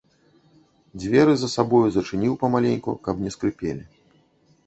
Дзверы 1.01 1.33
за 1.41 1.49
сабою 1.55 1.87
зачыніў 1.97 2.33
памаленьку, 2.43 2.91
каб 3.09 3.15
не 3.27 3.35
скрыпелі. 3.35 3.83